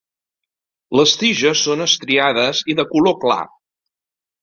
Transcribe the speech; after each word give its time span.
Les 0.99 1.13
tiges 1.25 1.63
són 1.67 1.85
estriades 1.87 2.65
i 2.75 2.79
de 2.83 2.89
color 2.97 3.19
clar. 3.29 3.41